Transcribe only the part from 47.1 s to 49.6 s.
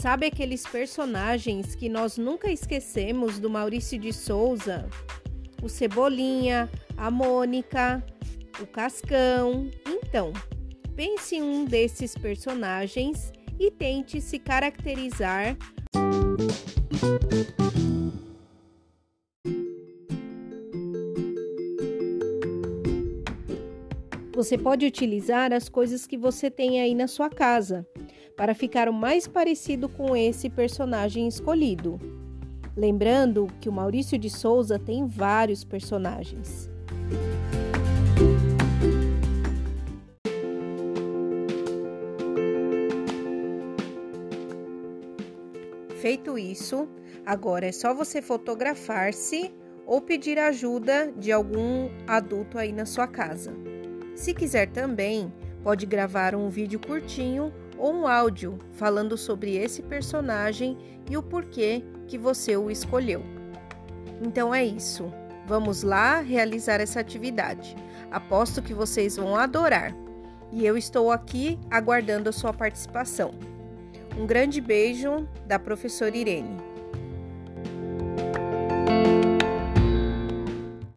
agora é só você fotografar-se